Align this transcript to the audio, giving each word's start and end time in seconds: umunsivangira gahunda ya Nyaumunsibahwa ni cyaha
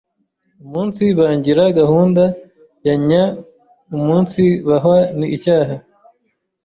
umunsivangira 0.65 1.63
gahunda 1.79 2.23
ya 2.87 2.95
Nyaumunsibahwa 3.07 4.97
ni 5.17 5.27
cyaha 5.43 5.75